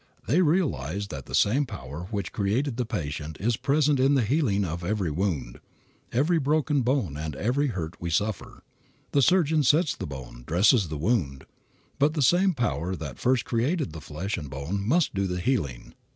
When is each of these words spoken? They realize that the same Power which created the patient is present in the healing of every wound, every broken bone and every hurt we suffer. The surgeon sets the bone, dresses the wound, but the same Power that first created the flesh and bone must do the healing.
They 0.25 0.41
realize 0.41 1.09
that 1.09 1.27
the 1.27 1.35
same 1.35 1.67
Power 1.67 2.07
which 2.09 2.31
created 2.33 2.77
the 2.77 2.87
patient 2.87 3.37
is 3.39 3.55
present 3.55 3.99
in 3.99 4.15
the 4.15 4.23
healing 4.23 4.65
of 4.65 4.83
every 4.83 5.11
wound, 5.11 5.59
every 6.11 6.39
broken 6.39 6.81
bone 6.81 7.15
and 7.17 7.35
every 7.35 7.67
hurt 7.67 8.01
we 8.01 8.09
suffer. 8.09 8.63
The 9.11 9.21
surgeon 9.21 9.61
sets 9.61 9.95
the 9.95 10.07
bone, 10.07 10.43
dresses 10.47 10.87
the 10.87 10.97
wound, 10.97 11.45
but 11.99 12.15
the 12.15 12.23
same 12.23 12.53
Power 12.55 12.95
that 12.95 13.19
first 13.19 13.45
created 13.45 13.93
the 13.93 14.01
flesh 14.01 14.39
and 14.39 14.49
bone 14.49 14.81
must 14.83 15.13
do 15.13 15.27
the 15.27 15.39
healing. 15.39 15.93